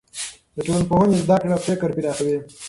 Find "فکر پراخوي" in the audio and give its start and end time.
1.65-2.37